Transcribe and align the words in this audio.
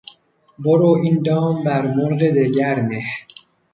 برو 0.59 0.99
این 1.03 1.21
دام 1.25 1.63
بر 1.63 1.93
مرغ 1.95 2.19
دگر 2.19 2.75
نه 2.79 3.01